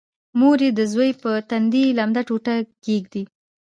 مور 0.39 0.57
یې 0.65 0.71
د 0.79 0.81
زوی 0.93 1.11
په 1.21 1.31
تندي 1.49 1.83
لمده 1.97 2.21
ټوټه 2.27 2.53
ږدي 2.85 3.23